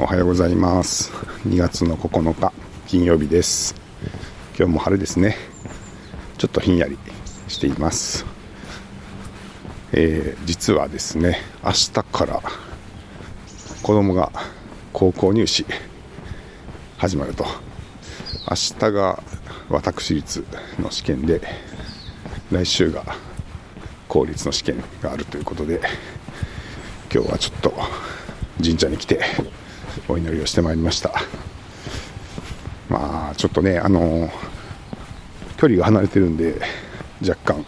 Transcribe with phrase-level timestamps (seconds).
[0.00, 1.10] おはようございます。
[1.44, 2.52] 2月の9日
[2.86, 3.74] 金曜日です。
[4.56, 5.34] 今日も晴れですね。
[6.38, 6.96] ちょっとひんやり
[7.48, 8.24] しています。
[9.90, 12.40] えー、実はですね明日から
[13.82, 14.30] 子供が
[14.92, 15.66] 高校入試
[16.96, 17.44] 始まると。
[18.48, 19.20] 明日が
[19.68, 20.44] 私立
[20.78, 21.40] の試験で
[22.52, 23.04] 来週が
[24.06, 25.80] 公立の試験があるということで
[27.12, 27.74] 今日はちょっと
[28.62, 29.20] 神社に来て
[30.08, 31.12] お祈りをしてまいりました。
[32.88, 34.30] まあちょっとねあの
[35.56, 36.60] 距離が離れてるんで
[37.20, 37.64] 若干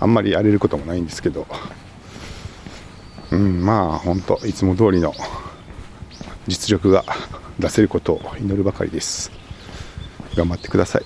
[0.00, 1.46] あんまり荒れることもないんですけど。
[3.30, 5.12] うんまあ本当いつも通りの
[6.46, 7.04] 実力が
[7.58, 9.30] 出せることを祈るばかりです。
[10.34, 11.02] 頑張ってください。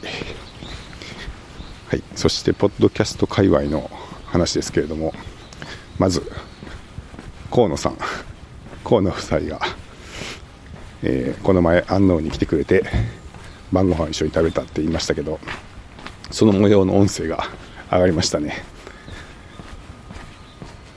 [1.89, 3.91] はいそしてポッドキャスト界隈の
[4.27, 5.13] 話ですけれども
[5.99, 6.23] まず
[7.51, 7.99] 河野さん
[8.85, 9.61] 河野夫妻が
[11.03, 12.85] えー、この前安納に来てくれて
[13.73, 15.41] 晩ご飯一緒に食べたって言いましたけど
[16.31, 17.45] その模様の音声が
[17.91, 18.65] 上がりましたね。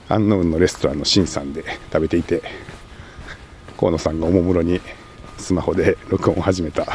[0.08, 2.44] 安納のレストランの新さんで食べていて
[3.78, 4.80] 河野さんがおもむろに
[5.38, 6.86] スマホで録音を始めた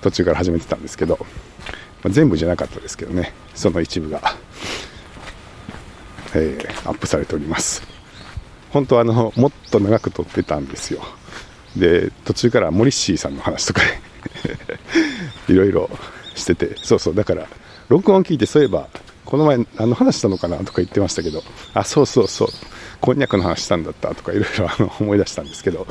[0.00, 1.18] 途中から始めてたんですけど、
[2.02, 4.22] まあ、全部じゃなかったですけどねその一部が、
[6.34, 7.82] えー、アップされております。
[8.70, 11.02] 本当はあのもっと長く撮ってたんですよ。
[11.76, 13.82] で途中からモリッシーさんの話とか
[15.48, 15.90] いろいろ
[16.34, 16.76] してて。
[16.82, 17.14] そうそう。
[17.14, 17.46] だから
[17.88, 18.88] 録音聞いてそういえば
[19.24, 21.42] この前何の話したのかなとか言ってましたけど。
[21.74, 22.48] あそうそうそう。
[23.00, 24.68] こんにゃくの話したんだったとかいろいろ
[25.00, 25.86] 思い出したんですけど。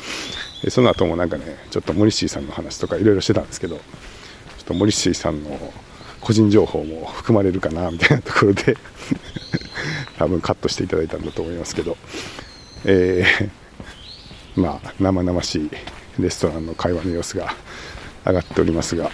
[0.70, 3.76] その後もなんかねちょっとモリッシーさんの話とかいろいろしてたんですけど。
[3.76, 3.82] ちょ
[4.62, 5.74] っとモリッシーさんの
[6.20, 8.78] 個人情報も含まれるかなみたいなところで。
[10.20, 11.98] 多分カットしていただいたんだと思いますけど。
[12.86, 13.61] えー
[14.56, 15.70] まあ、生々しい
[16.20, 17.54] レストランの会話の様子が
[18.26, 19.10] 上がっておりますが、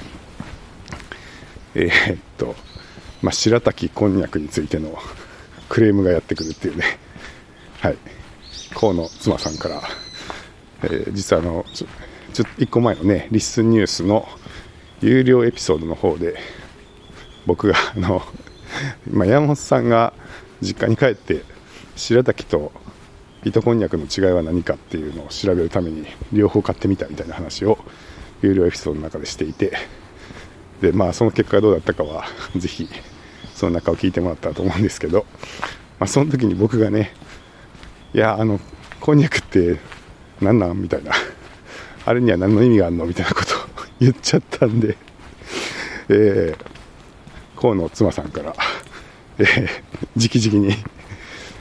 [1.75, 2.55] えー、っと、
[3.21, 4.97] まあ、白滝こんにゃくについての
[5.69, 6.83] クレームがやってくるっていうね、
[7.81, 7.97] はい、
[8.73, 9.81] 河野妻さんから、
[10.83, 11.87] えー、実はあのちょ
[12.33, 14.27] ちょ1個前のね、リッスンニュースの
[15.01, 16.35] 有料エピソードの方で、
[17.45, 18.21] 僕があの、
[19.09, 20.13] まあ、山本さんが
[20.61, 21.43] 実家に帰って
[21.95, 22.71] 白滝と
[23.47, 27.77] 糸こんにゃくの違いは何かっていうのを調べるために両方買ってみたみたいな話を
[28.41, 29.73] 有料エピソードの中でしていて
[30.81, 32.25] でまあその結果がどうだったかは
[32.55, 32.87] ぜひ
[33.55, 35.25] その中を聞いてもらったらと思うんですけど、
[35.99, 37.13] まあ、その時に僕がね
[38.13, 38.59] いやあの
[38.99, 39.79] こんにゃくって
[40.41, 40.81] 何なん？
[40.81, 41.13] みたいな。
[42.05, 43.05] あれには何の意味があるの？
[43.05, 43.59] みたいなことを
[43.99, 44.97] 言っちゃったんで、
[46.09, 48.55] えー、河野妻さんから、
[49.39, 49.67] えー、
[50.15, 50.75] 直々に、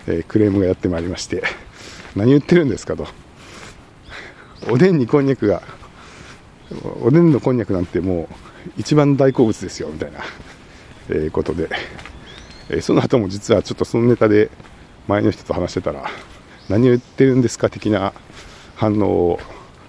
[0.06, 1.65] えー、クレームがやってまいりまして。
[2.16, 3.06] 何言ってるんですかと。
[4.68, 5.62] おでんにこんにゃくが
[7.02, 10.20] おでんのこんにゃくなんてもう一番大好物ですよみたいな、
[11.10, 11.68] えー、ことで、
[12.68, 14.50] えー、その後も実はちょっとそのネタで
[15.06, 16.10] 前の人と話してたら
[16.68, 18.12] 何言ってるんですか的な
[18.74, 19.40] 反応を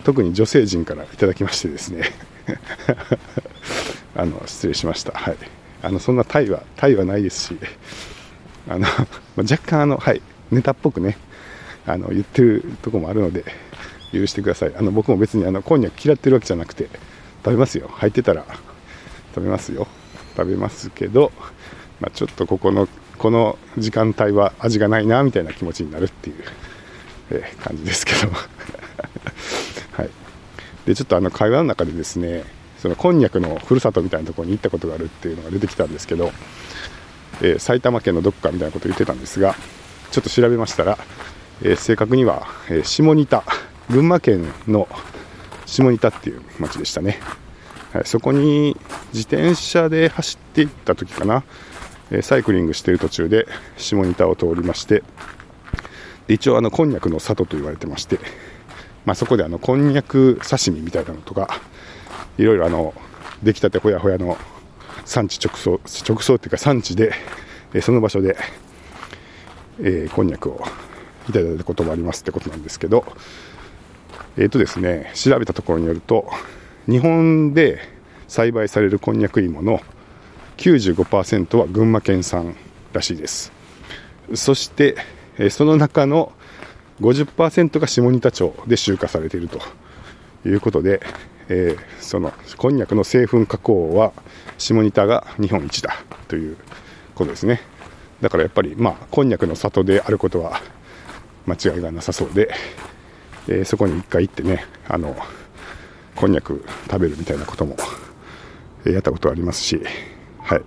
[0.04, 2.12] 特に女性陣からいただきましてですね。
[4.16, 5.38] あの失礼しました、はい、
[5.84, 7.58] あのそんなタイはタイはないですし
[8.68, 8.88] あの
[9.38, 11.18] 若干あの、はい、ネタっぽくね
[11.88, 13.46] あの言ってるとこもあるので
[14.14, 14.74] 許してください。
[14.76, 16.90] あの僕も別にあのこんにゃく嫌ってるわけじゃなくて
[17.44, 17.90] 食べますよ。
[17.94, 18.46] 入ってたら
[19.34, 19.88] 食べますよ。
[20.36, 21.32] 食べますけど、
[22.00, 22.88] まあ、ちょっとここの
[23.18, 26.36] この時間帯は味がないなみたいな気持ちになるっていう、
[27.32, 28.32] えー、感じですけど。
[29.94, 30.10] はい。
[30.86, 32.44] でちょっとあの会話の中でですね
[32.80, 36.32] そのこんにゃくのふるさとみたいなところに行ったことがあるっていうのが出てきたんですけど、
[37.42, 39.56] えー、埼玉県のどっかみたいなことを言ってたんですが
[40.12, 40.98] ちょっと調べましたら
[41.62, 43.44] えー、正確には、えー、下仁田
[43.90, 44.88] 群馬県の
[45.66, 47.20] 下仁田っていう町でしたね、
[47.94, 48.78] はい、そこに
[49.14, 51.44] 自転車で走っていった時かな、
[52.12, 53.48] えー、サイクリングしている途中で
[53.78, 55.04] 下仁田を通りまして
[56.28, 58.20] で一応あのこんにゃくの里と言われてまして、
[59.06, 61.62] まあ、そこであのこんにゃく刺身みたいなのとか
[62.38, 62.94] いろいろあの
[63.42, 64.38] 出来たてほやほやの
[65.06, 67.14] 産地直送直送っていうか産地で、
[67.74, 68.36] えその場所で、
[69.80, 70.62] えー、こんにゃくを
[71.30, 73.06] いただいたこともありますってことなんですけど、
[74.38, 76.30] えっ、ー、とですね、調べたところによると、
[76.88, 77.80] 日本で
[78.28, 79.82] 栽培されるこんにゃく芋の
[80.58, 82.56] 95%は群馬県産
[82.94, 83.52] らしいです。
[84.36, 84.96] そして、
[85.50, 86.32] その中の
[87.02, 89.60] 50%が下仁田町で集荷されていると
[90.46, 91.02] いうことで、
[91.50, 94.12] えー、そのこんにゃくの製粉加工は
[94.58, 95.96] 下仁田が日本一だ
[96.28, 96.58] という
[97.16, 97.62] ことですね。
[98.22, 100.60] だからやっぱり、まあ、こんにゃくの里であることは
[101.48, 102.54] 間違いがなさそうで、
[103.48, 105.16] えー、そこに一回行ってねあの
[106.16, 107.76] こんにゃく食べるみたいなことも、
[108.86, 109.82] えー、やったことありますし
[110.48, 110.62] はい。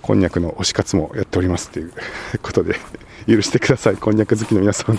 [0.00, 1.92] こんにゃくの推し活もやっておりますっていう
[2.40, 2.76] ことで
[3.26, 3.96] 許してください。
[3.96, 4.98] こんにゃく好きの皆さん。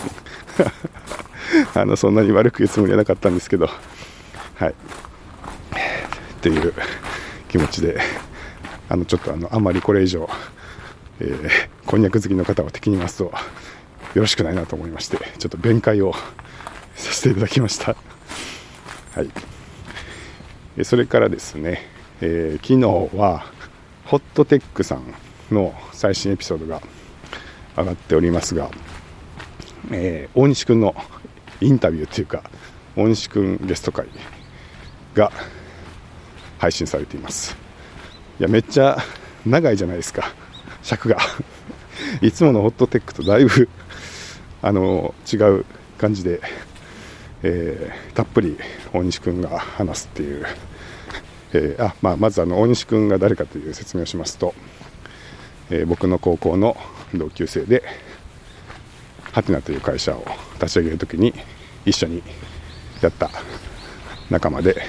[1.73, 3.67] あのそんなに悪く言うつもりはなかったんですけど
[4.53, 4.69] はい。
[4.69, 4.73] っ
[6.41, 6.73] ていう
[7.47, 7.99] 気持ちで
[8.87, 10.29] あのちょっとあのあんまりこれ以上、
[11.19, 11.49] えー、
[11.87, 13.33] こんにゃく好きの方を敵に回すと
[14.15, 16.13] よろしくないなと思いましてちょっと弁解を
[16.95, 17.95] させていただきました。
[19.15, 19.23] は
[20.77, 20.83] い。
[20.83, 21.81] それからですね、
[22.21, 23.45] えー、昨日は
[24.05, 25.13] ホットテックさん
[25.51, 26.81] の最新エピソードが
[27.77, 28.69] 上がっておりますが、
[29.91, 30.95] えー、大西くんの
[31.61, 32.43] インタビューというか
[32.95, 34.07] 大西くんゲスト会
[35.13, 35.31] が
[36.57, 37.55] 配信されています。
[38.39, 38.97] いやめっちゃ
[39.45, 40.33] 長いじゃないですか。
[40.81, 41.17] 尺が。
[42.21, 43.69] いつものホットテックとだいぶ
[44.61, 45.65] あの違う
[45.97, 46.41] 感じで、
[47.43, 48.57] えー、たっぷり
[48.93, 50.45] 大西君が話すっていう、
[51.53, 54.53] えー、あまあ、まずあの大西君が誰かという説明をしますと、
[55.69, 56.77] えー、僕の高校の
[57.13, 57.83] 同級生で
[59.31, 60.25] ハテナという会社を
[60.55, 61.33] 立ち上げるときに
[61.85, 62.23] 一緒に
[63.01, 63.29] やった
[64.29, 64.81] 仲間で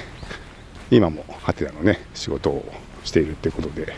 [0.89, 2.71] 今もハテナのね仕事を
[3.03, 3.93] しているってことで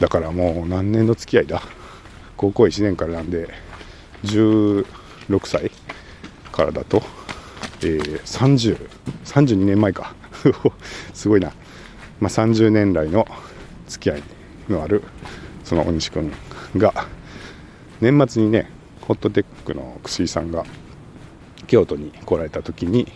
[0.00, 1.62] だからもう何年の付き合いだ
[2.42, 3.48] 高校1年からなんで
[4.24, 4.84] 16
[5.44, 5.70] 歳
[6.50, 7.00] からだと、
[7.82, 8.88] えー、30
[9.24, 10.16] 32年前か。
[11.14, 11.52] すごいな、
[12.18, 13.28] まあ、30年来の
[13.86, 14.22] 付き合い
[14.68, 15.04] のある
[15.62, 16.32] その大西君
[16.76, 17.06] が
[18.00, 18.68] 年末にね
[19.02, 20.64] ホットテックの串井さんが
[21.68, 23.06] 京都に来られた時に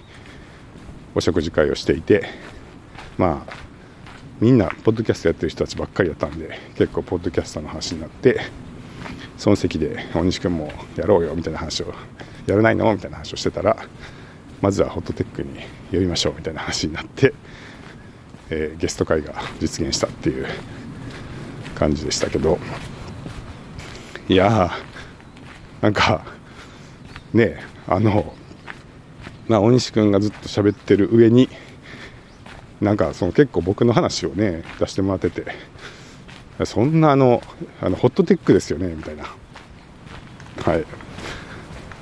[1.16, 2.28] お食事会をしていて
[3.18, 3.52] まあ
[4.40, 8.40] みんなポッドキャストやってる人たちばっかりだったんで結構ポッドキャストの話になって
[9.36, 11.94] その席で大西君もやろうよみたいな話を
[12.46, 12.92] やらないの？
[12.92, 13.76] みたいな話をしてたら
[14.60, 15.60] まずはホットテックに
[15.92, 17.34] 呼びましょうみたいな話になって、
[18.50, 20.46] えー、ゲスト会が実現したっていう
[21.74, 22.58] 感じでしたけど。
[24.28, 26.24] いやーなんか
[27.32, 28.34] ねあの
[29.46, 31.48] ま大西君がずっと喋ってる上に
[32.80, 35.75] なんかその結構僕の話をね出してもらってて。
[36.64, 37.42] そんなあの
[37.82, 39.24] あのホットテックですよねみたいな。
[39.24, 40.84] はい。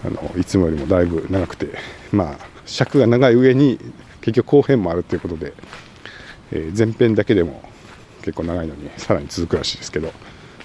[0.06, 1.76] あのいつもよりもだいぶ長くて。
[2.12, 3.78] まあ尺が長い上に
[4.20, 5.52] 結局後編もあるということで、
[6.52, 7.62] えー、前編だけでも
[8.22, 10.12] 結構長いのにさらに続くらしいですけど、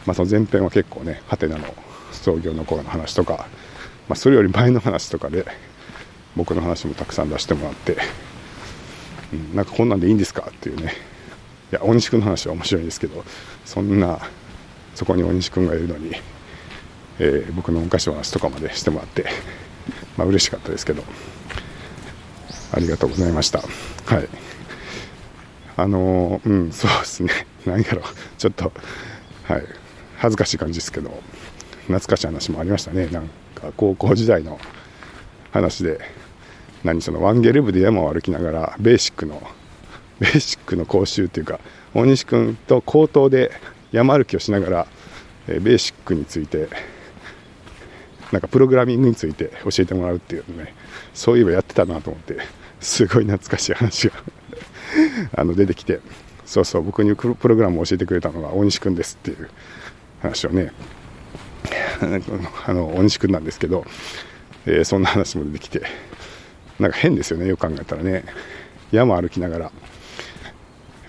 [0.06, 1.66] まあ、その前編は結構ねハテナの
[2.12, 3.48] 創業の頃の話とか、
[4.08, 5.46] まあ、それより前の話とかで
[6.36, 7.98] 僕の話もたくさん出してもらって。
[9.34, 10.48] うん、なんかこんなんでいいんですか？
[10.50, 10.94] っていうね。
[11.72, 13.24] や大西君の話は面白いんですけど
[13.66, 14.20] そんな
[14.96, 16.12] そこに大西君がいるのに、
[17.20, 19.26] えー、僕の昔の話とかまでしてもらって
[20.18, 21.04] まあ嬉しかったですけど
[22.72, 23.60] ありがとうございました。
[23.60, 24.28] はい。
[25.76, 27.48] あのー、うんそうですね。
[27.66, 28.04] 何やろ。
[28.38, 28.72] ちょっと
[29.44, 29.64] はい。
[30.18, 31.10] 恥ずかしい感じですけど
[31.88, 33.08] 懐かしい話もありましたね。
[33.08, 34.60] なんか高校時代の
[35.52, 36.00] 話で
[36.84, 39.42] 何そのワンゲル部で山を歩きながらベーシックの
[40.20, 41.60] ベーシックの講習っていうか
[41.94, 43.52] 大西君と口頭で
[43.92, 44.88] 山歩きをしながら、
[45.48, 46.70] えベーシックについて
[48.32, 50.76] なんかプログラミングについて教えてもらうっていうね
[51.14, 52.38] そういえばやってたなと思って
[52.80, 54.14] すごい懐かしい話が
[55.36, 56.00] あの出てきて
[56.46, 59.50] そうそう僕にプログラムを教えてくれたのが大西君ですっていう
[60.22, 60.72] 話をね
[62.68, 63.86] あの大西君なんですけど、
[64.68, 65.82] えー、そんな話も出てきて
[66.80, 68.24] なんか変ですよねよく考えたらね。
[68.92, 69.72] 山歩きながら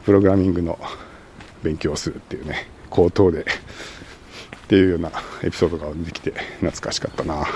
[0.05, 0.79] プログラミングの
[1.63, 3.45] 勉強をするっていうね口頭でっ
[4.69, 5.11] ていうような
[5.43, 6.31] エピソードが出てきて
[6.61, 7.47] 懐かしかったな。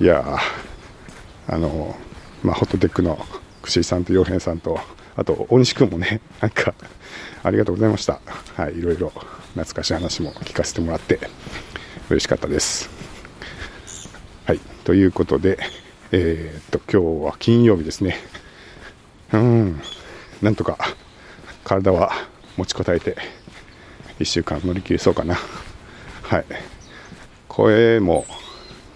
[0.00, 0.38] いや
[1.48, 1.96] あの
[2.42, 3.18] まあホットテックの
[3.62, 4.78] 串井さんと洋平さんと
[5.16, 6.74] あと大西君もねなんか
[7.42, 8.20] ありがとうございました。
[8.56, 9.10] はいいろいろ
[9.54, 11.20] 懐かしい話も聞かせてもらって
[12.10, 12.90] 嬉しかったです。
[14.46, 15.58] はいということで
[16.16, 18.18] えー、っと、今日は金曜日ですね。
[19.32, 19.80] うん、
[20.40, 20.78] なんとか
[21.64, 22.12] 体は
[22.56, 23.16] 持ちこたえて、
[24.18, 25.36] 1週間乗り切れそうかな。
[26.22, 26.44] はい。
[27.48, 28.26] 声も、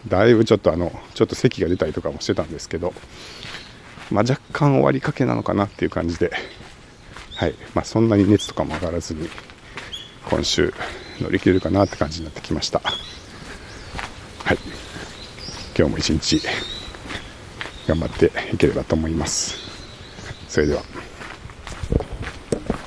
[0.06, 2.94] だいぶちょっとあの、ちょっと咳が出たりとかもしてたんですけど、
[4.10, 6.30] まあ、若干終わりかけなのかなっていう感じで、
[7.36, 7.54] はい。
[7.74, 9.28] まあ、そんなに熱とかも上がらずに、
[10.30, 10.72] 今週
[11.20, 12.80] 乗り切れるかなって感じになってきました。
[14.44, 14.58] はい。
[15.76, 16.42] 今日も一日
[17.86, 19.56] 頑張っていければと思います。
[20.48, 21.07] それでは。